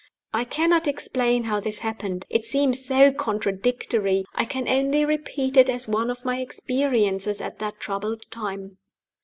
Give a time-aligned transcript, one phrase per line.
[0.33, 5.69] I cannot explain how this happened (it seems so contradictory); I can only repeat it
[5.69, 8.79] as one of my experiences at that troubled time.